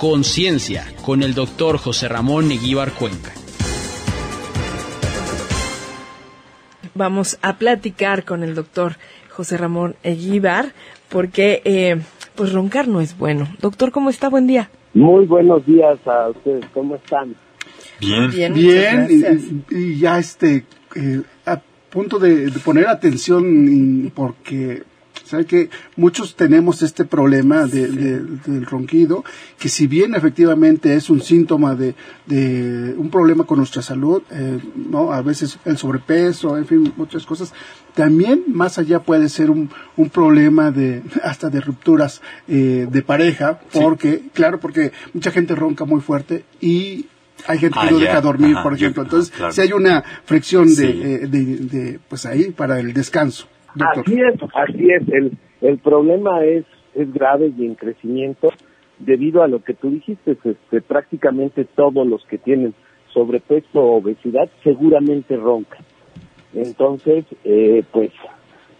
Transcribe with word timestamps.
Conciencia 0.00 0.86
con 1.04 1.22
el 1.22 1.34
doctor 1.34 1.76
José 1.76 2.08
Ramón 2.08 2.48
Neguíbar 2.48 2.92
Cuenca. 2.92 3.32
Vamos 6.94 7.38
a 7.42 7.58
platicar 7.58 8.24
con 8.24 8.42
el 8.42 8.54
doctor 8.54 8.94
José 9.28 9.58
Ramón 9.58 9.96
Eguíbar 10.02 10.72
porque 11.10 11.60
eh, 11.66 12.00
pues 12.34 12.54
roncar 12.54 12.88
no 12.88 13.02
es 13.02 13.18
bueno. 13.18 13.46
Doctor, 13.60 13.90
¿cómo 13.90 14.08
está? 14.08 14.30
Buen 14.30 14.46
día. 14.46 14.70
Muy 14.94 15.26
buenos 15.26 15.66
días 15.66 15.98
a 16.06 16.30
ustedes. 16.30 16.64
¿Cómo 16.72 16.94
están? 16.94 17.36
Bien. 18.00 18.30
Bien, 18.30 18.54
Bien, 18.54 19.62
y, 19.70 19.76
y 19.76 19.98
ya 19.98 20.18
este, 20.18 20.64
eh, 20.96 21.20
a 21.44 21.60
punto 21.90 22.18
de, 22.18 22.46
de 22.46 22.58
poner 22.60 22.88
atención 22.88 24.10
porque 24.14 24.82
sabe 25.30 25.46
que 25.46 25.70
muchos 25.96 26.34
tenemos 26.36 26.82
este 26.82 27.04
problema 27.04 27.66
de, 27.66 27.88
de- 27.88 28.20
del 28.46 28.66
ronquido, 28.66 29.24
que 29.58 29.68
si 29.68 29.86
bien 29.86 30.14
efectivamente 30.14 30.94
es 30.94 31.08
un 31.10 31.20
síntoma 31.22 31.74
de, 31.74 31.94
de 32.26 32.94
un 32.96 33.10
problema 33.10 33.44
con 33.44 33.58
nuestra 33.58 33.82
salud, 33.82 34.22
eh, 34.30 34.58
no, 34.74 35.12
a 35.12 35.22
veces 35.22 35.58
el 35.64 35.76
sobrepeso, 35.78 36.56
en 36.58 36.66
fin, 36.66 36.92
muchas 36.96 37.24
cosas, 37.26 37.52
también 37.94 38.44
más 38.48 38.78
allá 38.78 39.00
puede 39.02 39.28
ser 39.28 39.50
un, 39.50 39.70
un 39.96 40.10
problema 40.10 40.70
de 40.70 41.02
hasta 41.22 41.48
de 41.50 41.60
rupturas 41.60 42.20
eh, 42.48 42.86
de 42.90 43.02
pareja, 43.02 43.60
porque 43.72 44.22
claro, 44.32 44.60
porque 44.60 44.92
mucha 45.14 45.30
gente 45.30 45.54
ronca 45.54 45.84
muy 45.84 46.00
fuerte 46.00 46.44
y 46.60 47.06
hay 47.46 47.58
gente 47.58 47.78
que 47.80 47.86
Ah, 47.86 47.90
no 47.90 47.98
deja 47.98 48.20
dormir, 48.20 48.54
Ajá, 48.54 48.62
por 48.62 48.74
ejemplo. 48.74 49.02
ah, 49.02 49.06
Entonces, 49.06 49.32
claro. 49.34 49.52
si 49.52 49.60
hay 49.62 49.72
una 49.72 50.04
fricción 50.26 50.66
de, 50.68 50.74
Sí. 50.74 51.00
eh, 51.02 51.26
de, 51.26 51.44
de, 51.56 51.98
pues 52.08 52.26
ahí 52.26 52.50
para 52.50 52.78
el 52.80 52.92
descanso, 52.92 53.46
Así 53.78 54.20
es, 54.20 54.34
así 54.54 54.90
es. 54.90 55.08
El, 55.08 55.32
el 55.60 55.78
problema 55.78 56.44
es, 56.44 56.64
es 56.94 57.12
grave 57.12 57.52
y 57.56 57.66
en 57.66 57.74
crecimiento 57.74 58.48
debido 58.98 59.42
a 59.42 59.48
lo 59.48 59.62
que 59.62 59.74
tú 59.74 59.90
dijiste. 59.90 60.36
Este, 60.44 60.80
prácticamente 60.80 61.64
todos 61.64 62.06
los 62.06 62.24
que 62.26 62.38
tienen 62.38 62.74
sobrepeso 63.12 63.80
o 63.80 63.96
obesidad 63.98 64.48
seguramente 64.62 65.36
roncan. 65.36 65.84
Entonces, 66.54 67.24
eh, 67.44 67.84
pues, 67.92 68.10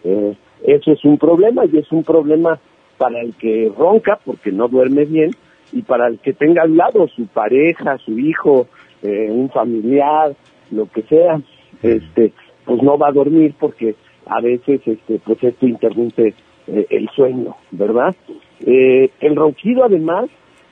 eh, 0.05 0.37
eso 0.65 0.93
es 0.93 1.05
un 1.05 1.19
problema 1.19 1.65
y 1.67 1.79
es 1.79 1.91
un 1.93 2.05
problema 2.05 2.59
para 2.99 3.21
el 3.21 3.35
que 3.35 3.73
ronca 3.77 4.19
porque 4.25 4.53
no 4.53 4.69
duerme 4.69 5.05
bien 5.05 5.31
y 5.73 5.83
para 5.83 6.09
el 6.09 6.19
que 6.19 6.33
tenga 6.33 6.63
al 6.63 6.77
lado 6.77 7.09
su 7.09 7.27
pareja, 7.27 7.97
su 7.99 8.19
hijo, 8.19 8.67
eh, 9.03 9.29
un 9.31 9.51
familiar, 9.51 10.35
lo 10.71 10.87
que 10.91 11.03
sea, 11.03 11.41
este, 11.83 12.33
pues 12.65 12.83
no 12.83 12.99
va 12.99 13.09
a 13.09 13.13
dormir 13.13 13.55
porque 13.59 13.95
a 14.27 14.41
veces, 14.41 14.81
este, 14.87 15.21
pues 15.25 15.43
esto 15.43 15.67
interrumpe 15.67 16.35
eh, 16.67 16.87
el 16.91 17.09
sueño, 17.11 17.57
¿verdad? 17.71 18.15
Eh, 18.61 19.11
el 19.21 19.37
ronquido 19.37 19.85
además, 19.85 20.29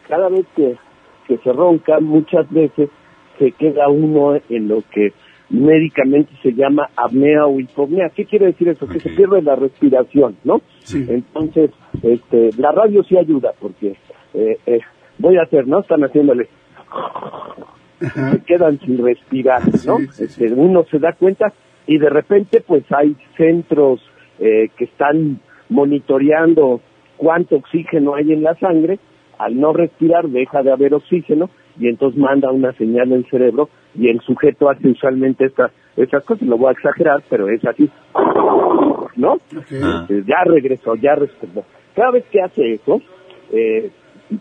cada 0.08 0.28
vez 0.28 0.46
que, 0.54 0.76
que 1.26 1.38
se 1.38 1.52
ronca, 1.52 2.00
muchas 2.00 2.50
veces 2.50 2.90
se 3.38 3.52
queda 3.52 3.88
uno 3.88 4.38
en 4.48 4.68
lo 4.68 4.82
que 4.92 5.12
médicamente 5.50 6.32
se 6.42 6.52
llama 6.52 6.90
apnea 6.96 7.46
o 7.46 7.58
hipopnea. 7.58 8.10
¿Qué 8.10 8.26
quiere 8.26 8.46
decir 8.46 8.68
eso? 8.68 8.86
Que 8.86 9.00
se 9.00 9.10
pierde 9.10 9.40
la 9.42 9.56
respiración, 9.56 10.36
¿no? 10.44 10.60
Sí. 10.84 11.06
Entonces, 11.08 11.70
este, 12.02 12.50
la 12.58 12.72
radio 12.72 13.02
sí 13.04 13.16
ayuda 13.16 13.52
porque 13.58 13.96
eh, 14.34 14.58
eh, 14.66 14.80
voy 15.18 15.36
a 15.36 15.42
hacer, 15.42 15.66
¿no? 15.66 15.80
Están 15.80 16.04
haciéndole, 16.04 16.48
Ajá. 16.90 18.32
se 18.32 18.40
quedan 18.44 18.78
sin 18.80 19.02
respirar, 19.02 19.62
¿no? 19.86 19.98
Sí, 19.98 20.06
sí, 20.12 20.26
sí. 20.28 20.44
Este, 20.44 20.52
uno 20.52 20.84
se 20.90 20.98
da 20.98 21.12
cuenta 21.14 21.52
y 21.88 21.96
de 21.96 22.10
repente, 22.10 22.60
pues 22.60 22.84
hay 22.92 23.16
centros 23.38 24.00
eh, 24.38 24.68
que 24.76 24.84
están 24.84 25.40
monitoreando 25.70 26.82
cuánto 27.16 27.56
oxígeno 27.56 28.14
hay 28.14 28.30
en 28.30 28.42
la 28.42 28.54
sangre. 28.56 28.98
Al 29.38 29.58
no 29.58 29.72
respirar, 29.72 30.28
deja 30.28 30.62
de 30.62 30.70
haber 30.70 30.92
oxígeno 30.92 31.48
y 31.80 31.88
entonces 31.88 32.20
manda 32.20 32.52
una 32.52 32.72
señal 32.74 33.12
al 33.14 33.24
cerebro 33.30 33.70
y 33.94 34.08
el 34.10 34.20
sujeto 34.20 34.68
hace 34.68 34.86
usualmente 34.86 35.46
esta, 35.46 35.70
estas 35.96 36.24
cosas. 36.24 36.46
Lo 36.46 36.58
voy 36.58 36.68
a 36.68 36.72
exagerar, 36.72 37.22
pero 37.30 37.48
es 37.48 37.64
así, 37.64 37.88
¿no? 39.16 39.38
Eh, 39.70 40.24
ya 40.26 40.44
regresó, 40.44 40.94
ya 40.94 41.14
regresó. 41.14 41.64
Cada 41.94 42.10
vez 42.10 42.24
que 42.30 42.42
hace 42.42 42.74
eso, 42.74 43.00
eh, 43.50 43.90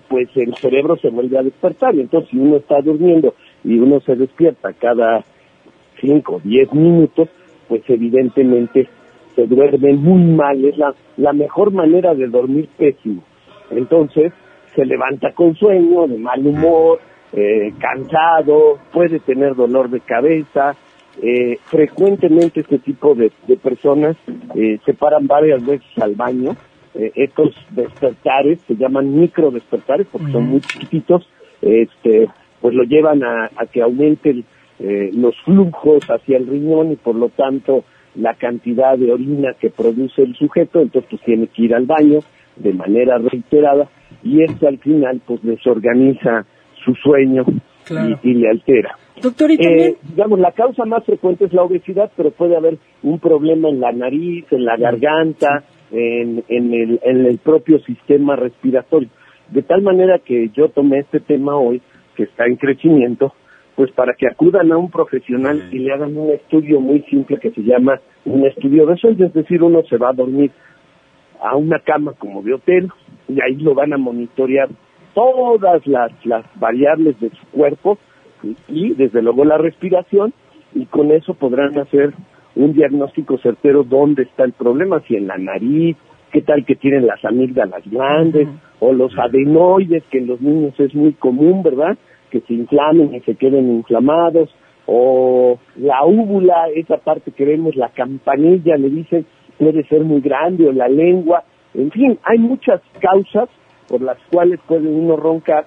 pues 0.09 0.27
el 0.35 0.53
cerebro 0.55 0.97
se 0.97 1.09
vuelve 1.09 1.37
a 1.37 1.43
despertar. 1.43 1.95
Y 1.95 2.01
entonces, 2.01 2.29
si 2.29 2.37
uno 2.37 2.57
está 2.57 2.81
durmiendo 2.81 3.35
y 3.63 3.79
uno 3.79 4.01
se 4.01 4.17
despierta 4.17 4.73
cada 4.73 5.23
5 6.01 6.35
o 6.35 6.39
10 6.39 6.73
minutos, 6.73 7.29
pues 7.67 7.81
evidentemente 7.87 8.87
se 9.35 9.45
duerme 9.45 9.93
muy 9.93 10.23
mal. 10.23 10.63
Es 10.65 10.77
la, 10.77 10.93
la 11.17 11.33
mejor 11.33 11.71
manera 11.71 12.13
de 12.15 12.27
dormir 12.27 12.69
pésimo. 12.77 13.23
Entonces, 13.71 14.33
se 14.75 14.85
levanta 14.85 15.31
con 15.33 15.55
sueño, 15.55 16.07
de 16.07 16.17
mal 16.17 16.45
humor, 16.45 16.99
eh, 17.33 17.73
cansado, 17.79 18.77
puede 18.91 19.19
tener 19.19 19.55
dolor 19.55 19.89
de 19.89 19.99
cabeza. 19.99 20.75
Eh, 21.21 21.57
frecuentemente 21.65 22.59
este 22.59 22.77
tipo 22.77 23.15
de, 23.15 23.31
de 23.47 23.57
personas 23.57 24.15
eh, 24.55 24.77
se 24.85 24.93
paran 24.93 25.27
varias 25.27 25.65
veces 25.65 25.87
al 25.99 26.15
baño. 26.15 26.55
Eh, 26.93 27.11
estos 27.15 27.55
despertares 27.71 28.59
se 28.67 28.75
llaman 28.75 29.19
micro 29.19 29.51
despertares 29.51 30.07
porque 30.11 30.31
son 30.31 30.47
muy 30.47 30.61
chiquititos. 30.61 31.27
Este, 31.61 32.27
pues 32.61 32.75
lo 32.75 32.83
llevan 32.83 33.23
a, 33.23 33.49
a 33.55 33.65
que 33.65 33.81
aumenten 33.81 34.45
eh, 34.79 35.09
los 35.13 35.35
flujos 35.43 36.03
hacia 36.09 36.37
el 36.37 36.47
riñón 36.47 36.91
y 36.91 36.95
por 36.95 37.15
lo 37.15 37.29
tanto 37.29 37.83
la 38.15 38.33
cantidad 38.35 38.97
de 38.97 39.11
orina 39.11 39.53
que 39.59 39.69
produce 39.69 40.23
el 40.23 40.35
sujeto, 40.35 40.81
entonces 40.81 41.09
pues 41.09 41.21
tiene 41.23 41.47
que 41.47 41.63
ir 41.63 41.75
al 41.75 41.85
baño 41.85 42.19
de 42.55 42.73
manera 42.73 43.17
reiterada 43.19 43.87
y 44.23 44.43
esto 44.43 44.67
al 44.67 44.79
final 44.79 45.21
pues 45.25 45.41
desorganiza 45.43 46.45
su 46.83 46.93
sueño 46.95 47.45
Claro. 47.85 48.19
y, 48.21 48.31
y 48.31 48.33
le 48.33 48.49
altera. 48.49 48.97
Doctor, 49.21 49.49
y 49.49 49.53
Eh, 49.55 49.57
también, 49.57 49.95
digamos, 50.09 50.39
la 50.39 50.51
causa 50.51 50.83
más 50.85 51.05
frecuente 51.05 51.45
es 51.45 51.53
la 51.53 51.63
obesidad, 51.63 52.11
pero 52.17 52.31
puede 52.31 52.55
haber 52.57 52.77
un 53.01 53.17
problema 53.19 53.69
en 53.69 53.79
la 53.79 53.91
nariz, 53.93 54.45
en 54.51 54.65
la 54.65 54.75
garganta, 54.77 55.63
en, 55.91 56.43
en, 56.49 56.73
el, 56.73 56.99
en 57.01 57.25
el 57.25 57.37
propio 57.37 57.79
sistema 57.79 58.35
respiratorio. 58.35 59.07
De 59.51 59.61
tal 59.63 59.81
manera 59.83 60.19
que 60.19 60.49
yo 60.49 60.67
tomé 60.69 60.99
este 60.99 61.21
tema 61.21 61.55
hoy, 61.55 61.81
que 62.15 62.23
está 62.23 62.45
en 62.45 62.57
crecimiento, 62.57 63.33
pues 63.77 63.91
para 63.91 64.15
que 64.15 64.25
acudan 64.25 64.71
a 64.71 64.77
un 64.77 64.89
profesional 64.89 65.69
y 65.71 65.77
le 65.77 65.93
hagan 65.93 66.17
un 66.17 66.31
estudio 66.31 66.81
muy 66.81 67.03
simple 67.03 67.37
que 67.37 67.51
se 67.51 67.61
llama 67.61 68.01
un 68.25 68.43
estudio 68.47 68.87
de 68.87 68.97
sueño, 68.97 69.27
es 69.27 69.33
decir, 69.33 69.61
uno 69.61 69.83
se 69.83 69.97
va 69.97 70.09
a 70.09 70.13
dormir 70.13 70.49
a 71.39 71.55
una 71.55 71.77
cama 71.81 72.13
como 72.17 72.41
de 72.41 72.55
hotel 72.55 72.89
y 73.27 73.39
ahí 73.39 73.55
lo 73.57 73.75
van 73.75 73.93
a 73.93 73.97
monitorear 73.97 74.67
todas 75.13 75.85
las, 75.85 76.11
las 76.25 76.43
variables 76.55 77.19
de 77.19 77.29
su 77.29 77.45
cuerpo 77.51 77.99
y, 78.41 78.55
y, 78.67 78.93
desde 78.95 79.21
luego 79.21 79.45
la 79.45 79.59
respiración 79.59 80.33
y 80.73 80.87
con 80.87 81.11
eso 81.11 81.35
podrán 81.35 81.77
hacer 81.77 82.15
un 82.55 82.73
diagnóstico 82.73 83.37
certero 83.37 83.83
dónde 83.83 84.23
está 84.23 84.43
el 84.43 84.53
problema, 84.53 85.01
si 85.01 85.17
en 85.17 85.27
la 85.27 85.37
nariz, 85.37 85.97
qué 86.31 86.41
tal 86.41 86.65
que 86.65 86.75
tienen 86.75 87.05
las 87.05 87.23
amígdalas 87.23 87.83
grandes 87.85 88.47
o 88.79 88.91
los 88.91 89.15
adenoides, 89.19 90.03
que 90.09 90.17
en 90.17 90.25
los 90.25 90.41
niños 90.41 90.73
es 90.79 90.95
muy 90.95 91.13
común, 91.13 91.61
¿verdad? 91.61 91.95
Que 92.31 92.41
se 92.41 92.53
inflamen 92.53 93.15
y 93.15 93.19
se 93.21 93.35
queden 93.35 93.71
inflamados, 93.71 94.49
o 94.85 95.59
la 95.75 96.05
úvula, 96.05 96.69
esa 96.75 96.97
parte 96.97 97.31
que 97.31 97.45
vemos, 97.45 97.75
la 97.75 97.89
campanilla, 97.89 98.77
le 98.77 98.89
dicen, 98.89 99.25
puede 99.57 99.83
ser 99.87 100.03
muy 100.03 100.21
grande, 100.21 100.67
o 100.67 100.71
la 100.71 100.87
lengua, 100.87 101.43
en 101.73 101.91
fin, 101.91 102.17
hay 102.23 102.39
muchas 102.39 102.81
causas 102.99 103.49
por 103.87 104.01
las 104.01 104.17
cuales 104.31 104.59
puede 104.67 104.87
uno 104.87 105.15
roncar 105.15 105.65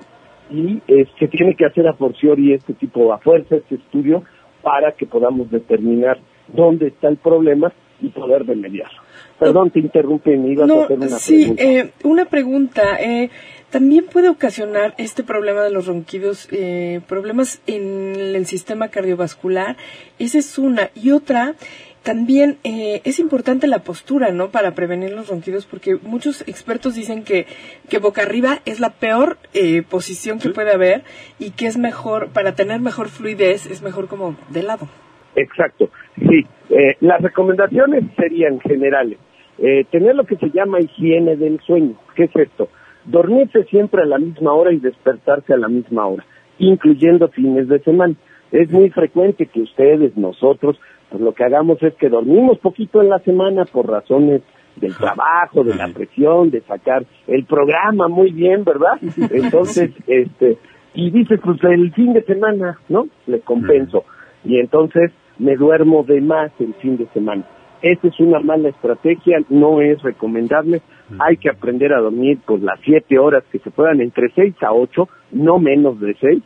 y 0.51 0.81
eh, 0.89 1.07
se 1.19 1.29
tiene 1.29 1.55
que 1.55 1.65
hacer 1.65 1.87
a 1.87 1.95
forciori 1.95 2.53
este 2.53 2.75
tipo, 2.75 3.13
a 3.13 3.19
fuerza, 3.19 3.57
este 3.57 3.77
estudio, 3.77 4.25
para 4.63 4.93
que 4.93 5.07
podamos 5.07 5.51
determinar 5.51 6.19
dónde 6.49 6.89
está 6.89 7.09
el 7.09 7.17
problema 7.17 7.73
y 8.01 8.09
poder 8.09 8.47
remediarlo. 8.47 9.00
Perdón, 9.39 9.71
te 9.71 9.81
interrumpe, 9.81 10.37
me 10.37 10.53
ibas 10.53 10.71
a 10.71 10.85
hacer 10.85 10.99
una 10.99 11.19
sí, 11.19 11.37
pregunta. 11.55 11.63
eh, 11.63 11.93
una 12.05 12.25
pregunta. 12.27 13.01
Eh, 13.01 13.31
también 13.71 14.07
puede 14.07 14.29
ocasionar 14.29 14.95
este 14.99 15.23
problema 15.23 15.63
de 15.63 15.71
los 15.71 15.87
ronquidos 15.87 16.49
eh, 16.51 17.01
problemas 17.07 17.61
en 17.67 18.15
el 18.17 18.47
sistema 18.47 18.89
cardiovascular. 18.89 19.77
Esa 20.19 20.39
es 20.39 20.59
una. 20.59 20.91
Y 20.95 21.13
otra, 21.13 21.55
también 22.03 22.59
eh, 22.65 23.01
es 23.05 23.19
importante 23.19 23.67
la 23.67 23.81
postura, 23.85 24.33
¿no? 24.33 24.51
Para 24.51 24.75
prevenir 24.75 25.13
los 25.13 25.29
ronquidos, 25.29 25.67
porque 25.67 25.97
muchos 25.97 26.43
expertos 26.43 26.95
dicen 26.95 27.23
que, 27.23 27.47
que 27.89 27.99
boca 27.99 28.23
arriba 28.23 28.61
es 28.65 28.81
la 28.81 28.91
peor 28.91 29.39
eh, 29.55 29.83
posición 29.83 30.39
que 30.39 30.51
puede 30.51 30.73
haber 30.73 31.05
y 31.39 31.51
que 31.51 31.67
es 31.67 31.77
mejor, 31.77 32.31
para 32.31 32.55
tener 32.55 32.81
mejor 32.81 33.09
fluidez, 33.09 33.67
es 33.67 33.83
mejor 33.83 34.09
como 34.09 34.37
de 34.49 34.63
lado. 34.63 34.89
Exacto, 35.37 35.91
sí. 36.17 36.47
Eh, 36.71 36.97
las 37.01 37.21
recomendaciones 37.21 38.05
serían 38.17 38.61
generales. 38.61 39.19
Eh, 39.59 39.85
tener 39.91 40.15
lo 40.15 40.25
que 40.25 40.37
se 40.37 40.51
llama 40.51 40.81
higiene 40.81 41.37
del 41.37 41.61
sueño. 41.61 41.95
¿Qué 42.15 42.25
es 42.25 42.37
esto? 42.37 42.69
Dormirse 43.05 43.65
siempre 43.65 44.03
a 44.03 44.07
la 44.07 44.19
misma 44.19 44.53
hora 44.55 44.73
y 44.73 44.79
despertarse 44.79 45.53
a 45.53 45.59
la 45.59 45.69
misma 45.69 46.07
hora, 46.07 46.25
incluyendo 46.59 47.29
fines 47.29 47.69
de 47.69 47.79
semana. 47.81 48.15
Es 48.53 48.71
muy 48.71 48.91
frecuente 48.91 49.47
que 49.47 49.61
ustedes, 49.61 50.17
nosotros, 50.17 50.81
pues 51.09 51.23
lo 51.23 51.33
que 51.33 51.45
hagamos 51.45 51.83
es 51.83 51.95
que 51.95 52.09
dormimos 52.09 52.59
poquito 52.59 53.01
en 53.01 53.11
la 53.11 53.19
semana 53.21 53.65
por 53.65 53.89
razones 53.89 54.43
del 54.77 54.97
trabajo, 54.97 55.63
de 55.63 55.75
la 55.75 55.89
presión, 55.89 56.51
de 56.51 56.63
sacar 56.63 57.05
el 57.27 57.45
programa 57.45 58.09
muy 58.09 58.33
bien, 58.33 58.65
¿verdad? 58.65 58.99
Entonces, 59.31 59.91
este, 60.07 60.57
y 60.95 61.11
dices, 61.11 61.39
pues 61.43 61.63
el 61.65 61.93
fin 61.93 62.13
de 62.13 62.23
semana, 62.23 62.79
¿no? 62.89 63.09
Le 63.27 63.41
compenso. 63.41 64.05
Y 64.45 64.59
entonces 64.59 65.11
me 65.39 65.57
duermo 65.57 66.05
de 66.05 66.21
más 66.21 66.53
el 66.61 66.75
fin 66.75 66.97
de 66.97 67.07
semana. 67.09 67.45
Esa 67.83 68.09
es 68.09 68.21
una 68.21 68.41
mala 68.41 68.69
estrategia, 68.69 69.39
no 69.49 69.81
es 69.81 70.03
recomendable. 70.03 70.83
Hay 71.19 71.39
que 71.39 71.49
aprender 71.49 71.93
a 71.95 72.01
dormir 72.01 72.39
por 72.47 72.61
las 72.61 72.79
siete 72.85 73.19
horas 73.19 73.43
que 73.51 73.59
se 73.59 73.71
puedan, 73.71 74.01
entre 74.01 74.31
seis 74.35 74.55
a 74.63 74.73
ocho, 74.73 75.09
no 75.33 75.59
menos 75.59 75.99
de 75.99 76.15
seis. 76.21 76.43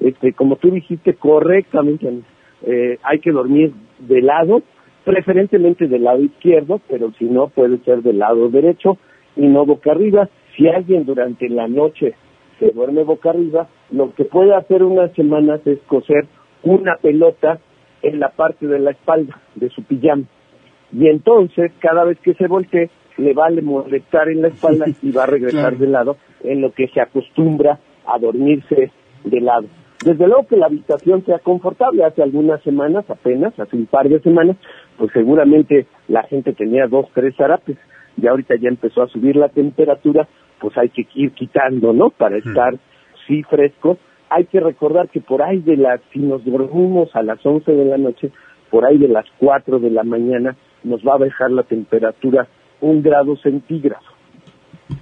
Este, 0.00 0.32
como 0.32 0.56
tú 0.56 0.70
dijiste 0.70 1.14
correctamente, 1.14 2.22
eh, 2.62 2.98
hay 3.04 3.20
que 3.20 3.30
dormir 3.30 3.72
de 4.00 4.22
lado, 4.22 4.62
preferentemente 5.04 5.86
del 5.86 6.02
lado 6.02 6.22
izquierdo, 6.22 6.80
pero 6.88 7.12
si 7.18 7.26
no 7.26 7.48
puede 7.48 7.78
ser 7.78 8.02
del 8.02 8.18
lado 8.18 8.48
derecho 8.48 8.98
y 9.36 9.46
no 9.46 9.64
boca 9.64 9.92
arriba. 9.92 10.28
Si 10.56 10.66
alguien 10.68 11.04
durante 11.04 11.48
la 11.48 11.68
noche 11.68 12.14
se 12.58 12.70
duerme 12.70 13.04
boca 13.04 13.30
arriba, 13.30 13.68
lo 13.90 14.12
que 14.14 14.24
puede 14.24 14.54
hacer 14.54 14.82
unas 14.82 15.12
semanas 15.12 15.60
es 15.64 15.78
coser 15.86 16.26
una 16.62 16.96
pelota 16.96 17.58
en 18.02 18.20
la 18.20 18.30
parte 18.30 18.66
de 18.66 18.78
la 18.78 18.90
espalda 18.90 19.40
de 19.54 19.68
su 19.70 19.82
pijama. 19.84 20.24
Y 20.92 21.08
entonces, 21.08 21.72
cada 21.78 22.04
vez 22.04 22.18
que 22.20 22.34
se 22.34 22.46
voltee, 22.46 22.90
le 23.16 23.34
va 23.34 23.46
a 23.46 23.50
molestar 23.62 24.28
en 24.28 24.42
la 24.42 24.48
espalda 24.48 24.86
y 25.02 25.10
va 25.10 25.24
a 25.24 25.26
regresar 25.26 25.76
de 25.76 25.86
lado, 25.86 26.16
en 26.42 26.60
lo 26.60 26.72
que 26.72 26.88
se 26.88 27.00
acostumbra 27.00 27.78
a 28.06 28.18
dormirse 28.18 28.90
de 29.24 29.40
lado. 29.40 29.66
Desde 30.04 30.26
luego 30.26 30.46
que 30.48 30.56
la 30.56 30.66
habitación 30.66 31.24
sea 31.24 31.38
confortable. 31.38 32.04
Hace 32.04 32.22
algunas 32.22 32.60
semanas, 32.62 33.08
apenas, 33.08 33.58
hace 33.58 33.76
un 33.76 33.86
par 33.86 34.08
de 34.08 34.20
semanas, 34.20 34.56
pues 34.98 35.12
seguramente 35.12 35.86
la 36.08 36.24
gente 36.24 36.52
tenía 36.52 36.86
dos, 36.88 37.06
tres 37.14 37.36
zarapes. 37.36 37.76
Y 38.20 38.26
ahorita 38.26 38.56
ya 38.60 38.68
empezó 38.68 39.02
a 39.02 39.08
subir 39.08 39.36
la 39.36 39.48
temperatura, 39.48 40.28
pues 40.60 40.76
hay 40.76 40.88
que 40.88 41.06
ir 41.14 41.30
quitando, 41.32 41.92
¿no? 41.92 42.10
Para 42.10 42.36
estar, 42.36 42.74
sí, 43.26 43.42
fresco. 43.44 43.96
Hay 44.34 44.46
que 44.46 44.60
recordar 44.60 45.08
que 45.10 45.20
por 45.20 45.42
ahí 45.42 45.58
de 45.58 45.76
las, 45.76 46.00
si 46.12 46.18
nos 46.18 46.44
dormimos 46.44 47.14
a 47.14 47.22
las 47.22 47.44
11 47.44 47.70
de 47.70 47.84
la 47.84 47.98
noche, 47.98 48.30
por 48.70 48.86
ahí 48.86 48.96
de 48.96 49.08
las 49.08 49.26
4 49.38 49.78
de 49.78 49.90
la 49.90 50.04
mañana, 50.04 50.56
nos 50.84 51.02
va 51.06 51.14
a 51.14 51.18
bajar 51.18 51.50
la 51.50 51.64
temperatura 51.64 52.48
un 52.80 53.02
grado 53.02 53.36
centígrado. 53.36 54.04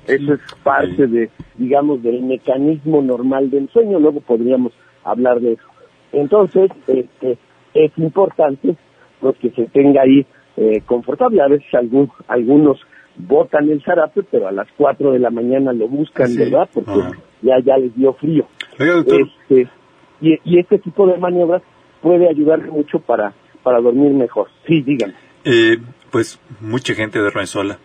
Eso 0.07 0.35
es 0.35 0.41
parte 0.65 1.07
de, 1.07 1.31
digamos, 1.57 2.03
del 2.03 2.23
mecanismo 2.23 3.03
normal 3.03 3.51
del 3.51 3.69
sueño. 3.69 4.01
Luego 4.01 4.21
podríamos 4.21 4.73
hablar 5.05 5.41
de 5.41 5.53
eso. 5.53 5.65
Entonces, 6.13 6.71
este, 6.89 7.39
es 7.75 7.93
importante 7.99 8.77
pues, 9.21 9.37
que 9.39 9.51
se 9.51 9.67
tenga 9.67 10.03
ahí 10.03 10.27
eh, 10.57 10.83
confortable. 10.85 11.41
A 11.41 11.49
veces 11.49 11.73
algún, 11.75 12.11
algunos 12.27 12.81
botan 13.17 13.71
el 13.71 13.83
zarape, 13.83 14.25
pero 14.25 14.49
a 14.49 14.53
las 14.53 14.69
4 14.77 15.13
de 15.13 15.19
la 15.21 15.31
mañana 15.31 15.73
lo 15.73 15.89
buscan, 15.89 16.35
¿verdad? 16.37 16.69
Porque 16.73 17.01
ya, 17.43 17.61
ya 17.61 17.77
les 17.77 17.95
dio 17.95 18.13
frío. 18.15 18.47
Este, 18.81 19.69
y, 20.21 20.39
y 20.45 20.59
este 20.59 20.79
tipo 20.79 21.07
de 21.07 21.19
maniobras 21.19 21.63
puede 22.01 22.29
ayudar 22.29 22.67
mucho 22.67 22.99
para, 22.99 23.35
para 23.63 23.81
dormir 23.81 24.13
mejor. 24.13 24.49
Sí, 24.67 24.83
díganme. 24.83 25.15
Eh, 25.45 25.79
pues 26.11 26.41
mucha 26.61 26.95
gente 26.95 27.19
duerme 27.19 27.47
sola. 27.47 27.79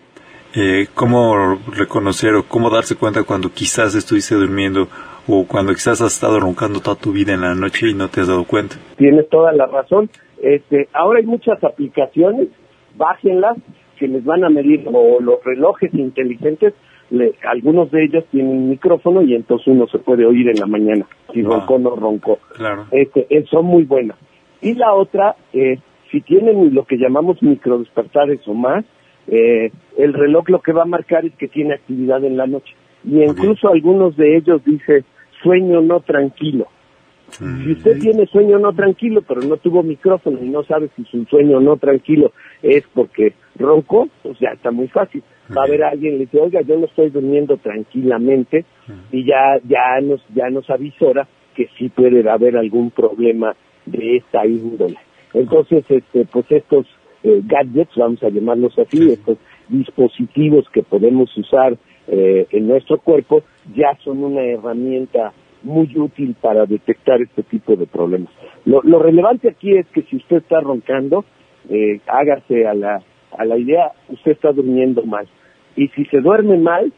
Eh, 0.56 0.88
¿Cómo 0.94 1.60
reconocer 1.76 2.34
o 2.34 2.44
cómo 2.44 2.70
darse 2.70 2.96
cuenta 2.96 3.24
cuando 3.24 3.50
quizás 3.50 3.94
estuviste 3.94 4.36
durmiendo 4.36 4.88
o 5.28 5.46
cuando 5.46 5.74
quizás 5.74 6.02
has 6.02 6.14
estado 6.14 6.40
roncando 6.40 6.80
toda 6.80 6.96
tu 6.96 7.12
vida 7.12 7.34
en 7.34 7.42
la 7.42 7.56
noche 7.56 7.90
y 7.90 7.94
no 7.94 8.08
te 8.08 8.22
has 8.22 8.28
dado 8.28 8.46
cuenta? 8.46 8.78
Tienes 8.98 9.28
toda 9.30 9.52
la 9.52 9.66
razón. 9.66 10.10
Este, 10.42 10.88
ahora 10.94 11.20
hay 11.20 11.26
muchas 11.26 11.62
aplicaciones, 11.64 12.48
bájenlas, 12.96 13.58
que 13.98 14.08
les 14.08 14.24
van 14.24 14.44
a 14.44 14.50
medir, 14.50 14.86
o 14.92 15.20
los 15.22 15.44
relojes 15.44 15.94
inteligentes, 15.94 16.74
algunos 17.48 17.92
de 17.92 18.04
ellos 18.04 18.26
tienen 18.32 18.70
micrófono 18.70 19.22
y 19.22 19.36
entonces 19.36 19.68
uno 19.68 19.88
se 19.88 20.00
puede 20.00 20.26
oír 20.26 20.50
en 20.50 20.60
la 20.60 20.66
mañana, 20.66 21.06
si 21.34 21.42
ah. 21.42 21.46
roncó 21.46 21.76
o 21.76 21.80
no 21.80 21.96
roncó. 21.96 22.40
Claro. 22.56 22.86
Este, 22.92 23.28
eh, 23.30 23.46
son 23.50 23.66
muy 23.66 23.84
buenas. 23.84 24.18
Y 24.62 24.74
la 24.74 24.94
otra, 24.94 25.36
es 25.54 25.80
si 26.12 26.22
tienen 26.22 26.74
lo 26.74 26.86
que 26.86 26.98
llamamos 26.98 27.42
microdespertares 27.42 28.48
o 28.48 28.54
más, 28.54 28.86
eh, 29.28 29.72
el 29.98 30.14
reloj 30.14 30.50
lo 30.50 30.62
que 30.62 30.72
va 30.72 30.84
a 30.84 30.86
marcar 30.86 31.26
es 31.26 31.34
que 31.36 31.48
tiene 31.48 31.74
actividad 31.74 32.24
en 32.24 32.38
la 32.38 32.48
noche. 32.48 32.74
Y 33.04 33.22
incluso 33.22 33.70
algunos 33.70 34.16
de 34.18 34.38
ellos 34.38 34.64
dice 34.66 35.04
sueño 35.44 35.82
no 35.82 36.00
tranquilo. 36.00 36.68
Si 37.32 37.72
usted 37.72 38.00
tiene 38.00 38.26
sueño 38.28 38.60
no 38.60 38.74
tranquilo, 38.74 39.22
pero 39.28 39.42
no 39.42 39.58
tuvo 39.58 39.84
micrófono 39.84 40.40
y 40.42 40.50
no 40.50 40.64
sabe 40.64 40.90
si 40.96 41.04
su 41.06 41.26
sueño 41.26 41.60
no 41.60 41.78
tranquilo 41.78 42.32
es 42.62 42.84
porque 42.94 43.34
roncó, 43.58 44.08
pues 44.24 44.38
ya 44.40 44.50
está 44.50 44.72
muy 44.72 44.88
fácil. 44.88 45.24
Va 45.56 45.62
a 45.62 45.66
haber 45.66 45.84
alguien 45.84 46.14
le 46.14 46.26
dice, 46.26 46.40
oiga, 46.40 46.62
yo 46.62 46.78
no 46.78 46.86
estoy 46.86 47.10
durmiendo 47.10 47.58
tranquilamente 47.58 48.66
y 49.12 49.26
ya, 49.26 49.60
ya, 49.68 50.00
nos, 50.02 50.22
ya 50.34 50.50
nos 50.50 50.70
avisora 50.70 51.28
que 51.56 51.68
sí 51.78 51.90
puede 51.90 52.28
haber 52.30 52.58
algún 52.58 52.92
problema 52.92 53.56
de 53.86 54.18
esta 54.18 54.46
índole. 54.46 54.98
Entonces, 55.34 55.84
este, 55.90 56.26
pues 56.26 56.46
estos 56.50 56.88
eh, 57.24 57.42
gadgets, 57.44 57.96
vamos 57.96 58.24
a 58.24 58.30
llamarlos 58.30 58.78
así, 58.80 59.12
estos 59.12 59.38
dispositivos 59.68 60.70
que 60.70 60.84
podemos 60.84 61.36
usar 61.38 61.78
eh, 62.08 62.48
en 62.52 62.68
nuestro 62.68 63.00
cuerpo, 63.00 63.44
ya 63.76 63.98
son 64.04 64.24
una 64.24 64.42
herramienta 64.42 65.34
muy 65.66 65.92
útil 65.98 66.36
para 66.40 66.66
detectar 66.66 67.22
este 67.22 67.44
tipo 67.44 67.76
de 67.76 67.88
problemas. 67.88 68.30
Lo, 68.66 69.00
relevante 69.00 69.50
aquí 69.50 69.76
es 69.78 69.86
que 69.88 70.04
si 70.04 70.18
usted 70.18 70.38
está 70.38 70.62
roncando, 70.62 71.26
eh, 71.70 72.00
hágase 72.08 72.68
a 72.68 72.74
la, 72.74 73.02
a 73.38 73.46
la 73.46 73.58
idea, 73.58 73.92
usted 74.10 74.32
está 74.32 74.52
durmiendo 74.52 75.04
mal. 75.04 75.28
Y 75.76 75.88
si 75.90 76.06
se 76.06 76.22
duerme 76.22 76.58
mal, 76.58 76.94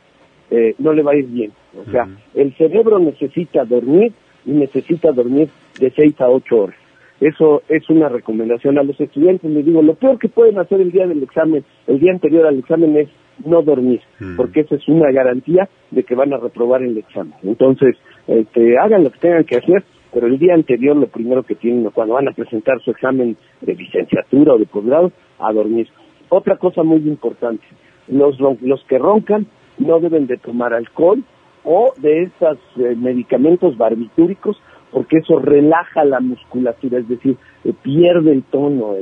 eh, 0.52 0.76
no 0.80 0.94
le 0.94 1.02
va 1.02 1.14
a 1.14 1.16
ir 1.16 1.28
bien. 1.28 1.52
O 1.80 1.90
sea, 1.92 2.08
el 2.36 2.54
cerebro 2.56 3.00
necesita 3.00 3.66
dormir 3.66 4.14
y 4.46 4.52
necesita 4.52 5.12
dormir 5.12 5.50
de 5.80 5.92
seis 5.92 6.20
a 6.20 6.30
ocho 6.30 6.64
horas. 6.64 6.78
Eso 7.20 7.64
es 7.68 7.90
una 7.90 8.10
recomendación 8.10 8.78
a 8.78 8.84
los 8.84 9.00
estudiantes. 9.00 9.50
Les 9.50 9.66
digo, 9.66 9.82
lo 9.82 9.96
peor 9.96 10.20
que 10.20 10.30
pueden 10.30 10.60
hacer 10.60 10.82
el 10.82 10.92
día 10.92 11.08
del 11.08 11.24
examen, 11.24 11.64
el 11.88 12.00
día 12.00 12.12
anterior 12.12 12.46
al 12.46 12.60
examen 12.60 12.96
es 12.98 13.10
no 13.46 13.62
dormir, 13.62 14.02
porque 14.36 14.62
esa 14.62 14.76
es 14.76 14.88
una 14.88 15.12
garantía 15.12 15.70
de 15.92 16.04
que 16.04 16.16
van 16.16 16.34
a 16.34 16.38
reprobar 16.38 16.82
el 16.82 16.98
examen. 16.98 17.34
Entonces, 17.44 17.96
este, 18.28 18.78
hagan 18.78 19.04
lo 19.04 19.12
que 19.12 19.20
tengan 19.20 19.44
que 19.44 19.58
hacer, 19.58 19.84
pero 20.14 20.28
el 20.28 20.40
día 20.40 20.54
anterior 20.54 20.96
lo 20.96 21.08
primero 21.08 21.44
que 21.44 21.56
tienen 21.56 21.90
cuando 21.92 22.16
van 22.16 22.28
a 22.28 22.34
presentar 22.34 22.82
su 22.82 22.92
examen 22.92 23.38
de 23.62 23.76
licenciatura 23.76 24.54
o 24.54 24.58
de 24.58 24.66
posgrado, 24.66 25.12
a 25.40 25.54
dormir. 25.54 25.88
Otra 26.30 26.58
cosa 26.58 26.84
muy 26.84 27.00
importante, 27.00 27.64
los, 28.08 28.40
los 28.40 28.84
que 28.86 28.98
roncan 28.98 29.48
no 29.78 30.00
deben 30.00 30.28
de 30.28 30.38
tomar 30.38 30.74
alcohol 30.74 31.24
o 31.64 31.94
de 31.98 32.24
estos 32.24 32.58
eh, 32.78 32.96
medicamentos 32.96 33.78
barbitúricos 33.78 34.58
porque 34.92 35.18
eso 35.18 35.40
relaja 35.40 36.04
la 36.06 36.20
musculatura, 36.20 37.00
es 37.00 37.08
decir, 37.08 37.38
eh, 37.64 37.74
pierde 37.82 38.32
el 38.32 38.44
tono, 38.44 38.96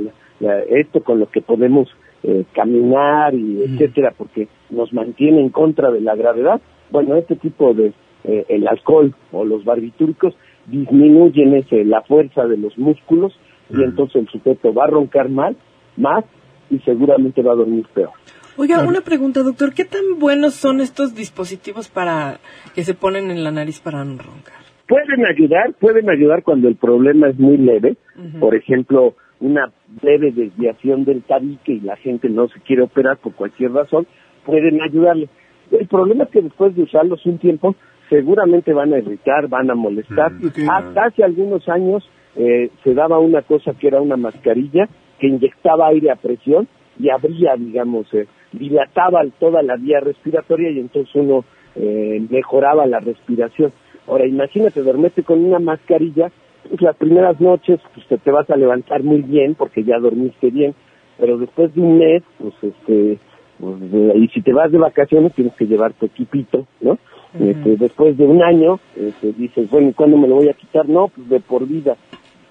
esto 0.70 1.04
con 1.04 1.20
lo 1.20 1.30
que 1.30 1.42
podemos 1.42 1.88
eh, 2.24 2.44
caminar 2.54 3.34
y 3.34 3.62
etcétera, 3.64 4.14
porque 4.18 4.48
nos 4.70 4.92
mantiene 4.94 5.42
en 5.42 5.50
contra 5.50 5.92
de 5.92 6.02
la 6.02 6.16
gravedad. 6.16 6.60
Bueno, 6.92 7.16
este 7.16 7.36
tipo 7.36 7.74
de 7.74 7.94
eh, 8.28 8.46
el 8.50 8.68
alcohol 8.68 9.14
o 9.32 9.46
los 9.46 9.64
barbitúricos 9.64 10.36
disminuyen 10.66 11.54
ese, 11.56 11.86
la 11.86 12.02
fuerza 12.02 12.46
de 12.46 12.58
los 12.58 12.78
músculos 12.78 13.38
y 13.70 13.84
entonces 13.84 14.16
el 14.16 14.28
sujeto 14.30 14.74
va 14.74 14.86
a 14.86 14.88
roncar 14.88 15.30
mal, 15.30 15.56
más 15.98 16.26
y 16.70 16.80
seguramente 16.80 17.42
va 17.42 17.54
a 17.54 17.56
dormir 17.56 17.86
peor. 17.94 18.12
Oiga, 18.58 18.84
una 18.88 19.02
pregunta, 19.02 19.44
doctor, 19.44 19.74
¿qué 19.74 19.84
tan 19.84 20.18
buenos 20.18 20.54
son 20.54 20.80
estos 20.80 21.14
dispositivos 21.14 21.90
para 21.90 22.40
que 22.74 22.84
se 22.84 22.94
ponen 22.94 23.30
en 23.30 23.44
la 23.44 23.52
nariz 23.52 23.82
para 23.82 24.04
no 24.06 24.18
roncar? 24.18 24.56
Pueden 24.88 25.26
ayudar, 25.26 25.74
pueden 25.80 26.10
ayudar 26.10 26.44
cuando 26.44 26.68
el 26.68 26.76
problema 26.76 27.28
es 27.28 27.38
muy 27.38 27.58
leve, 27.58 27.98
por 28.40 28.56
ejemplo, 28.56 29.16
una 29.40 29.72
leve 30.02 30.32
desviación 30.32 31.04
del 31.04 31.24
tabique 31.24 31.74
y 31.74 31.80
la 31.82 31.98
gente 31.98 32.30
no 32.30 32.48
se 32.48 32.60
quiere 32.62 32.84
operar 32.84 33.18
por 33.18 33.34
cualquier 33.34 33.72
razón, 33.72 34.08
pueden 34.46 34.82
ayudarle. 34.82 35.28
El 35.72 35.88
problema 35.88 36.26
es 36.26 36.30
que 36.30 36.42
después 36.42 36.76
de 36.76 36.84
usarlos 36.84 37.26
un 37.26 37.40
tiempo, 37.40 37.76
seguramente 38.10 38.74
van 38.74 38.94
a 38.94 39.00
irritar, 39.00 39.48
van 39.48 39.70
a 39.70 39.76
molestar. 39.76 40.32
Hasta 40.70 41.06
hace 41.06 41.24
algunos 41.24 41.68
años 41.70 42.08
eh, 42.36 42.70
se 42.84 42.94
daba 42.94 43.20
una 43.20 43.42
cosa 43.42 43.74
que 43.74 43.88
era 43.88 44.02
una 44.02 44.18
mascarilla 44.18 44.88
que 45.20 45.28
inyectaba 45.28 45.88
aire 45.88 46.12
a 46.12 46.16
presión 46.16 46.68
y 47.00 47.10
abría, 47.10 47.56
digamos, 47.56 48.14
eh, 48.14 48.28
dilataba 48.52 49.22
toda 49.40 49.62
la 49.64 49.76
vía 49.78 50.00
respiratoria 50.00 50.70
y 50.72 50.80
entonces 50.80 51.14
uno 51.16 51.46
eh, 51.76 52.26
mejoraba 52.30 52.86
la 52.86 53.00
respiración. 53.00 53.72
Ahora, 54.08 54.26
imagínate, 54.28 54.82
dormirte 54.82 55.24
con 55.24 55.44
una 55.44 55.60
mascarilla, 55.60 56.32
pues 56.68 56.82
las 56.82 56.96
primeras 56.96 57.40
noches 57.40 57.80
pues 57.94 58.22
te, 58.22 58.32
vas 58.32 58.50
a 58.50 58.56
levantar 58.56 59.04
muy 59.04 59.22
bien 59.22 59.56
porque 59.56 59.84
ya 59.84 59.98
dormiste 60.00 60.50
bien, 60.52 60.74
pero 61.18 61.38
después 61.38 61.74
de 61.74 61.82
un 61.82 61.98
mes, 61.98 62.24
pues 62.38 62.54
este, 62.62 63.18
pues, 63.60 63.78
y 64.16 64.28
si 64.30 64.42
te 64.42 64.54
vas 64.54 64.72
de 64.72 64.78
vacaciones 64.78 65.34
tienes 65.34 65.54
que 65.56 65.66
llevar 65.66 65.94
tu 65.94 66.06
equipito, 66.06 66.66
¿no? 66.82 66.98
Este, 67.40 67.76
después 67.76 68.18
de 68.18 68.26
un 68.26 68.42
año, 68.42 68.80
este, 68.96 69.34
dices, 69.34 69.70
bueno, 69.70 69.90
¿y 69.90 69.94
cuándo 69.94 70.18
me 70.18 70.28
lo 70.28 70.36
voy 70.36 70.50
a 70.50 70.54
quitar? 70.54 70.88
No, 70.88 71.10
pues 71.10 71.28
de 71.30 71.40
por 71.40 71.68
vida. 71.68 71.98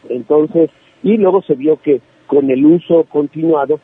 Entonces, 0.09 0.71
y 1.03 1.17
luego 1.17 1.43
se 1.43 1.55
vio 1.55 1.81
que 1.81 2.01
con 2.27 2.51
el 2.51 2.65
uso 2.65 3.05
continuado 3.05 3.81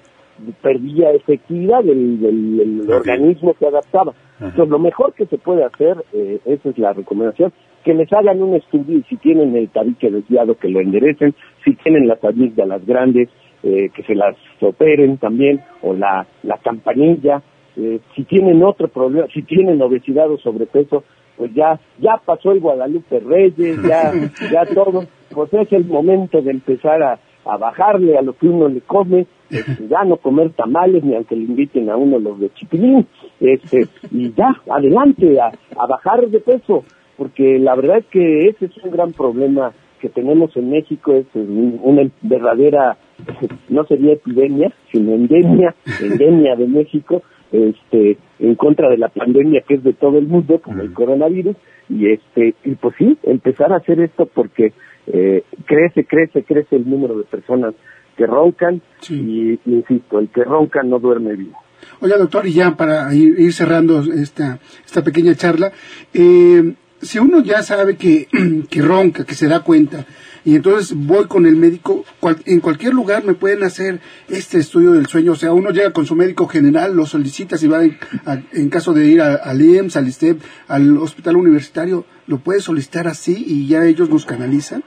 perdía 0.63 1.11
efectividad 1.13 1.85
del, 1.85 2.21
del, 2.21 2.91
organismo 2.91 3.55
que 3.55 3.67
adaptaba. 3.67 4.13
Entonces, 4.41 4.69
lo 4.69 4.79
mejor 4.79 5.13
que 5.15 5.27
se 5.27 5.37
puede 5.37 5.65
hacer, 5.65 6.03
eh, 6.13 6.41
esa 6.47 6.71
es 6.71 6.79
la 6.79 6.93
recomendación, 6.93 7.53
que 7.85 7.95
les 7.95 8.11
hagan 8.13 8.43
un 8.43 8.55
estudio 8.55 8.99
y 8.99 9.03
si 9.03 9.17
tienen 9.17 9.55
el 9.57 9.69
tabique 9.69 10.11
desviado, 10.11 10.57
que 10.57 10.69
lo 10.69 10.81
enderecen, 10.81 11.35
si 11.65 11.75
tienen 11.77 12.09
las 12.09 12.23
amígdalas 12.25 12.85
grandes, 12.87 13.29
eh, 13.63 13.91
que 13.95 14.03
se 14.05 14.15
las 14.15 14.37
operen 14.61 15.19
también, 15.19 15.61
o 15.83 15.93
la, 15.93 16.27
la 16.43 16.57
campanilla, 16.59 17.43
eh, 17.81 18.01
si 18.15 18.25
tienen 18.25 18.63
otro 18.63 18.89
problema, 18.89 19.27
si 19.33 19.43
tienen 19.43 19.81
obesidad 19.81 20.31
o 20.31 20.39
sobrepeso, 20.39 21.05
pues 21.37 21.55
ya, 21.55 21.81
ya 21.99 22.21
pasó 22.25 22.53
el 22.53 22.61
Guadalupe 22.61 23.21
Reyes, 23.21 23.83
ya, 23.83 24.13
ya 24.53 24.67
todo, 24.67 25.05
pues 25.31 25.55
es 25.55 25.73
el 25.73 25.87
momento 25.87 26.43
de 26.43 26.51
empezar 26.51 27.03
a, 27.03 27.19
a 27.47 27.57
bajarle 27.57 28.19
a 28.19 28.23
lo 28.23 28.35
que 28.35 28.47
uno 28.47 28.69
le 28.69 28.83
come, 28.83 29.27
este, 29.49 29.89
ya 29.89 30.05
no 30.05 30.19
comer 30.19 30.51
tamales 30.51 31.03
ni 31.03 31.15
aunque 31.15 31.37
le 31.37 31.45
inviten 31.45 31.89
a 31.89 31.97
uno 31.97 32.19
los 32.19 32.39
de 32.39 32.51
chipilín, 32.51 33.07
este, 33.41 33.89
y 34.11 34.33
ya, 34.35 34.55
adelante, 34.71 35.41
a, 35.41 35.51
a 35.77 35.87
bajar 35.87 36.29
de 36.29 36.41
peso, 36.41 36.85
porque 37.17 37.59
la 37.59 37.75
verdad 37.75 37.99
es 37.99 38.07
que 38.07 38.49
ese 38.49 38.67
es 38.67 38.77
un 38.85 38.91
gran 38.91 39.13
problema 39.13 39.73
que 40.01 40.09
tenemos 40.09 40.57
en 40.57 40.71
México, 40.71 41.13
es 41.13 41.27
una 41.35 42.03
verdadera, 42.23 42.97
no 43.69 43.85
sería 43.85 44.15
epidemia, 44.15 44.73
sino 44.91 45.15
endemia, 45.15 45.75
endemia 46.03 46.57
de 46.57 46.67
México, 46.67 47.23
este, 47.53 48.19
en 48.39 48.55
contra 48.55 48.89
de 48.89 48.99
la 48.99 49.09
pandemia 49.09 49.63
que 49.67 49.75
es 49.75 49.83
de 49.83 49.93
todo 49.93 50.19
el 50.19 50.27
mundo, 50.27 50.61
como 50.61 50.83
el 50.83 50.93
coronavirus, 50.93 51.57
y 51.89 52.11
este, 52.13 52.55
y 52.65 52.75
pues 52.77 52.95
sí, 52.99 53.19
empezar 53.25 53.73
a 53.73 53.77
hacer 53.77 54.01
esto 54.01 54.27
porque 54.27 54.73
eh, 55.07 55.45
crece, 55.67 56.05
crece, 56.05 56.45
crece 56.45 56.77
el 56.77 56.89
número 56.89 57.19
de 57.19 57.25
personas 57.25 57.75
que 58.17 58.27
roncan 58.27 58.81
y, 59.09 59.59
insisto, 59.65 60.19
el 60.19 60.29
que 60.29 60.45
ronca 60.45 60.83
no 60.83 60.99
duerme 60.99 61.35
bien. 61.37 61.53
Oiga, 62.01 62.19
doctor, 62.19 62.47
y 62.47 62.53
ya 62.53 62.77
para 62.77 63.13
ir, 63.15 63.53
cerrando 63.53 64.01
esta, 64.01 64.59
esta 64.85 65.03
pequeña 65.03 65.35
charla, 65.35 65.73
eh, 66.13 66.75
si 67.01 67.19
uno 67.19 67.43
ya 67.43 67.63
sabe 67.63 67.97
que, 67.97 68.29
que 68.71 68.83
ronca, 68.83 69.25
que 69.25 69.35
se 69.35 69.49
da 69.49 69.61
cuenta, 69.61 70.07
y 70.45 70.57
entonces 70.57 70.97
voy 70.97 71.27
con 71.27 71.47
el 71.47 71.57
médico, 71.57 72.05
en 72.47 72.61
cualquier 72.61 72.95
lugar 72.95 73.25
me 73.25 73.35
pueden 73.35 73.63
hacer 73.63 74.01
este 74.29 74.59
estudio 74.59 74.93
del 74.93 75.07
sueño, 75.07 75.33
o 75.33 75.37
sea, 75.37 75.53
uno 75.53 75.71
llega 75.71 75.93
con 75.93 76.07
su 76.07 76.15
médico 76.15 76.47
general, 76.47 76.97
lo 76.97 77.05
solicita, 77.05 77.57
si 77.57 77.69
va 77.69 77.83
en, 77.85 78.71
caso 78.71 78.93
de 78.95 79.07
ir 79.07 79.21
al 79.21 79.61
IEMS, 79.61 79.97
al 79.97 80.09
ISTEP, 80.09 80.39
al 80.69 80.97
hospital 80.97 81.37
universitario, 81.37 82.05
lo 82.27 82.39
puede 82.39 82.61
solicitar 82.61 83.07
así 83.07 83.45
y 83.47 83.69
ya 83.69 83.85
ellos 83.87 84.09
nos 84.09 84.25
canalizan. 84.25 84.83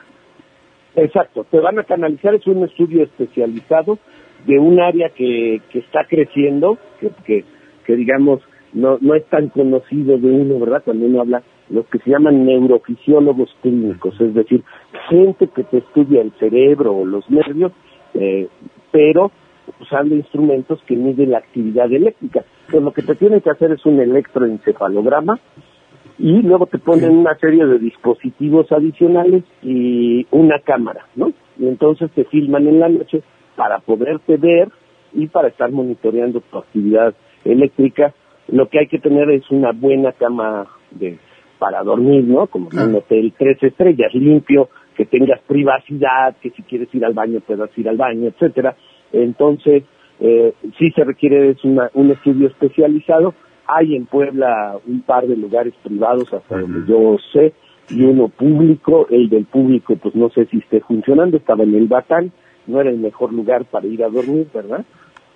Exacto, 0.96 1.46
te 1.50 1.60
van 1.60 1.80
a 1.80 1.84
canalizar, 1.84 2.36
es 2.36 2.46
un 2.48 2.64
estudio 2.64 3.04
especializado 3.04 4.00
de 4.46 4.60
un 4.60 4.80
área 4.80 5.10
que, 5.10 5.62
que 5.70 5.80
está 5.80 6.06
creciendo, 6.08 6.78
que, 7.00 7.10
que, 7.26 7.46
que 7.86 7.96
digamos 7.96 8.42
no, 8.74 8.98
no 9.02 9.16
es 9.16 9.26
tan 9.26 9.50
conocido 9.50 10.18
de 10.18 10.30
uno, 10.30 10.60
¿verdad? 10.60 10.84
Cuando 10.84 11.06
uno 11.06 11.22
habla, 11.22 11.44
los 11.70 11.86
que 11.88 12.00
se 12.00 12.10
llaman 12.10 12.46
neurofisiólogos 12.46 13.56
clínicos, 13.62 14.20
es 14.20 14.34
decir, 14.34 14.64
gente 15.10 15.48
que 15.48 15.64
te 15.64 15.78
estudia 15.78 16.22
el 16.22 16.32
cerebro 16.40 16.96
o 16.96 17.06
los 17.06 17.30
nervios, 17.30 17.72
eh, 18.14 18.48
pero 18.92 19.32
usando 19.80 20.16
instrumentos 20.16 20.82
que 20.86 20.96
miden 20.96 21.32
la 21.32 21.40
actividad 21.40 21.92
eléctrica. 21.92 22.44
Entonces 22.68 22.84
lo 22.84 22.92
que 22.94 23.02
te 23.02 23.16
tienen 23.16 23.42
que 23.42 23.50
hacer 23.50 23.72
es 23.72 23.86
un 23.86 24.00
electroencefalograma 24.00 25.40
y 26.20 26.42
luego 26.42 26.68
te 26.68 26.80
ponen 26.80 27.18
una 27.18 27.36
serie 27.38 27.66
de 27.66 27.80
dispositivos 27.80 28.72
adicionales 28.72 29.44
y 29.62 30.28
una 30.32 30.60
cámara, 30.60 31.08
¿no? 31.16 31.32
Y 31.58 31.68
entonces 31.68 32.12
te 32.12 32.26
filman 32.26 32.68
en 32.68 32.80
la 32.80 32.90
noche 32.90 33.24
para 33.56 33.80
poderte 33.80 34.38
ver 34.38 34.70
y 35.14 35.28
para 35.28 35.48
estar 35.48 35.72
monitoreando 35.72 36.42
tu 36.42 36.58
actividad 36.58 37.14
eléctrica. 37.46 38.14
Lo 38.48 38.68
que 38.70 38.80
hay 38.80 38.88
que 38.88 39.00
tener 39.00 39.30
es 39.30 39.50
una 39.52 39.72
buena 39.72 40.12
cama 40.12 40.68
de 40.92 41.18
para 41.60 41.82
dormir, 41.82 42.26
¿no? 42.26 42.48
Como 42.48 42.68
un 42.68 42.96
hotel 42.96 43.32
tres 43.38 43.62
estrellas, 43.64 44.14
limpio, 44.14 44.70
que 44.98 45.06
tengas 45.06 45.40
privacidad, 45.48 46.36
que 46.42 46.50
si 46.50 46.62
quieres 46.64 46.94
ir 46.94 47.06
al 47.06 47.14
baño 47.14 47.40
puedas 47.40 47.70
ir 47.78 47.88
al 47.88 47.96
baño, 47.96 48.28
etcétera. 48.28 48.76
Entonces, 49.14 49.84
eh, 50.20 50.54
sí 50.78 50.92
se 50.92 51.04
requiere 51.04 51.52
es 51.52 51.64
una, 51.64 51.90
un 51.94 52.12
estudio 52.12 52.48
especializado. 52.48 53.34
Hay 53.66 53.96
en 53.96 54.06
Puebla 54.08 54.78
un 54.86 55.02
par 55.02 55.26
de 55.26 55.38
lugares 55.38 55.74
privados, 55.84 56.34
hasta 56.34 56.60
donde 56.60 56.86
yo 56.86 57.18
sé, 57.32 57.54
y 57.90 58.04
uno 58.04 58.28
público. 58.28 59.08
El 59.10 59.30
del 59.30 59.46
público, 59.46 59.96
pues 59.96 60.16
no 60.16 60.30
sé 60.30 60.46
si 60.48 60.58
esté 60.58 60.82
funcionando, 60.82 61.38
estaba 61.38 61.64
en 61.64 61.76
el 61.76 61.88
Batán, 61.88 62.32
no 62.68 62.82
era 62.82 62.90
el 62.90 62.98
mejor 62.98 63.32
lugar 63.32 63.66
para 63.66 63.88
ir 63.88 64.04
a 64.04 64.10
dormir, 64.10 64.48
¿verdad? 64.54 64.86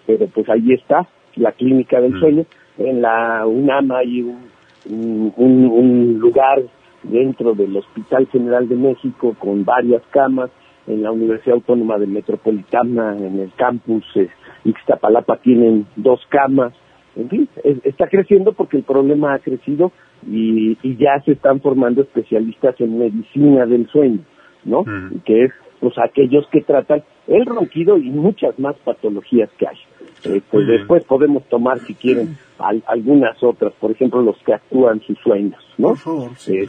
Pero 0.05 0.27
pues 0.27 0.49
ahí 0.49 0.73
está, 0.73 1.07
la 1.35 1.53
clínica 1.53 2.01
del 2.01 2.19
sueño. 2.19 2.45
En 2.77 3.01
la 3.01 3.45
UNAM 3.45 3.91
hay 3.91 4.21
un 4.21 4.47
un, 4.89 6.17
lugar 6.19 6.61
dentro 7.03 7.53
del 7.53 7.75
Hospital 7.77 8.27
General 8.27 8.67
de 8.67 8.75
México 8.75 9.35
con 9.39 9.65
varias 9.65 10.01
camas, 10.11 10.49
en 10.87 11.03
la 11.03 11.11
Universidad 11.11 11.55
Autónoma 11.55 11.97
de 11.97 12.07
Metropolitana, 12.07 13.17
en 13.17 13.39
el 13.39 13.51
campus 13.57 14.05
eh, 14.15 14.29
Ixtapalapa 14.63 15.37
tienen 15.37 15.85
dos 15.97 16.21
camas, 16.29 16.73
en 17.17 17.29
fin, 17.29 17.49
está 17.83 18.07
creciendo 18.07 18.53
porque 18.53 18.77
el 18.77 18.83
problema 18.83 19.33
ha 19.33 19.39
crecido 19.39 19.91
y, 20.25 20.77
ya 20.97 21.19
se 21.25 21.33
están 21.33 21.59
formando 21.61 22.01
especialistas 22.01 22.79
en 22.79 22.99
medicina 22.99 23.65
del 23.65 23.87
sueño, 23.89 24.19
¿no? 24.67 24.85
Que 25.25 25.45
es, 25.45 25.51
pues, 25.79 25.97
aquellos 25.97 26.47
que 26.51 26.61
tratan 26.61 27.03
el 27.27 27.45
ronquido 27.45 27.97
y 27.97 28.09
muchas 28.09 28.57
más 28.59 28.75
patologías 28.83 29.49
que 29.57 29.67
hay. 29.67 29.77
Eh, 30.25 30.41
pues 30.49 30.67
después 30.67 31.03
podemos 31.03 31.43
tomar, 31.45 31.79
si 31.79 31.93
quieren, 31.93 32.37
algunas 32.57 33.41
otras, 33.43 33.73
por 33.73 33.91
ejemplo, 33.91 34.21
los 34.21 34.37
que 34.43 34.53
actúan 34.53 35.01
sus 35.01 35.17
sueños, 35.19 35.63
¿no? 35.77 35.95
sí. 36.35 36.65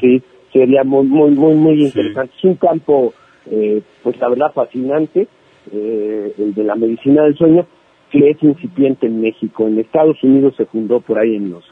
sí. 0.00 0.22
sería 0.52 0.82
muy, 0.84 1.06
muy, 1.06 1.30
muy, 1.30 1.54
muy 1.54 1.84
interesante. 1.84 2.32
Es 2.38 2.44
un 2.44 2.54
campo, 2.56 3.12
eh, 3.50 3.82
pues 4.02 4.18
la 4.18 4.28
verdad, 4.28 4.52
fascinante, 4.54 5.28
eh, 5.72 6.34
el 6.38 6.54
de 6.54 6.64
la 6.64 6.74
medicina 6.74 7.24
del 7.24 7.36
sueño, 7.36 7.66
que 8.10 8.30
es 8.30 8.42
incipiente 8.42 9.06
en 9.06 9.20
México. 9.20 9.66
En 9.66 9.78
Estados 9.78 10.22
Unidos 10.22 10.54
se 10.56 10.64
fundó 10.64 11.00
por 11.00 11.18
ahí 11.18 11.36
en 11.36 11.50
los 11.50 11.64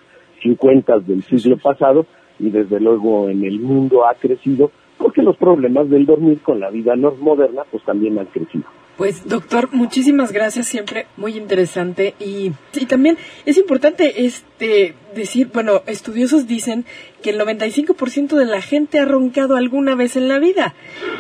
50 0.42 0.98
del 1.00 1.22
siglo 1.22 1.56
pasado 1.56 2.06
y 2.38 2.50
desde 2.50 2.80
luego 2.80 3.28
en 3.28 3.44
el 3.44 3.60
mundo 3.60 4.06
ha 4.06 4.14
crecido 4.14 4.70
porque 5.04 5.20
los 5.20 5.36
problemas 5.36 5.90
del 5.90 6.06
dormir 6.06 6.40
con 6.40 6.60
la 6.60 6.70
vida 6.70 6.96
no 6.96 7.14
moderna 7.16 7.64
pues 7.70 7.84
también 7.84 8.18
han 8.18 8.24
crecido. 8.24 8.64
Pues 8.96 9.28
doctor, 9.28 9.68
muchísimas 9.70 10.32
gracias, 10.32 10.66
siempre 10.66 11.04
muy 11.18 11.36
interesante 11.36 12.14
y, 12.18 12.52
y 12.72 12.86
también 12.86 13.18
es 13.44 13.58
importante 13.58 14.24
este 14.24 14.94
decir, 15.14 15.50
bueno, 15.52 15.82
estudiosos 15.86 16.46
dicen 16.46 16.86
que 17.22 17.28
el 17.28 17.38
95% 17.38 18.34
de 18.34 18.46
la 18.46 18.62
gente 18.62 18.98
ha 18.98 19.04
roncado 19.04 19.56
alguna 19.56 19.94
vez 19.94 20.16
en 20.16 20.26
la 20.26 20.38
vida 20.38 20.74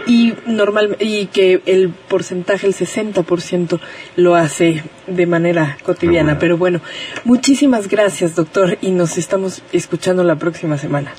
y 0.06 0.32
normal 0.46 0.96
y 0.98 1.26
que 1.26 1.60
el 1.66 1.90
porcentaje 1.90 2.66
el 2.66 2.72
60% 2.72 3.80
lo 4.16 4.34
hace 4.34 4.82
de 5.08 5.26
manera 5.26 5.76
cotidiana, 5.84 6.38
pero 6.38 6.56
bueno, 6.56 6.80
muchísimas 7.26 7.90
gracias, 7.90 8.34
doctor, 8.34 8.78
y 8.80 8.92
nos 8.92 9.18
estamos 9.18 9.62
escuchando 9.72 10.24
la 10.24 10.36
próxima 10.36 10.78
semana. 10.78 11.12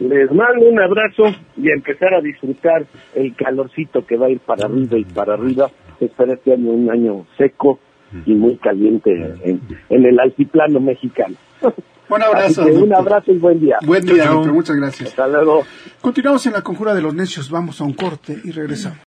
Les 0.00 0.32
mando 0.32 0.66
un 0.66 0.80
abrazo 0.80 1.24
y 1.58 1.70
empezar 1.70 2.14
a 2.14 2.22
disfrutar 2.22 2.86
el 3.14 3.34
calorcito 3.36 4.06
que 4.06 4.16
va 4.16 4.26
a 4.26 4.30
ir 4.30 4.40
para 4.40 4.64
arriba 4.64 4.96
y 4.96 5.04
para 5.04 5.34
arriba 5.34 5.70
espera 6.00 6.32
este 6.32 6.54
año 6.54 6.70
un 6.70 6.90
año 6.90 7.26
seco 7.36 7.78
y 8.24 8.34
muy 8.34 8.56
caliente 8.56 9.10
en, 9.44 9.60
el 9.90 10.18
altiplano 10.18 10.80
mexicano. 10.80 11.36
Un 12.08 12.22
abrazo. 12.22 12.64
un 12.64 12.92
abrazo 12.92 13.30
y 13.30 13.38
buen 13.38 13.60
día. 13.60 13.76
Buen 13.86 14.04
día, 14.04 14.26
doctor. 14.26 14.52
Muchas 14.52 14.76
gracias. 14.76 15.10
Hasta 15.10 15.28
luego. 15.28 15.62
Continuamos 16.00 16.44
en 16.46 16.54
la 16.54 16.62
conjura 16.62 16.92
de 16.94 17.02
los 17.02 17.14
necios. 17.14 17.50
Vamos 17.50 17.80
a 17.80 17.84
un 17.84 17.92
corte 17.92 18.36
y 18.42 18.50
regresamos. 18.50 18.98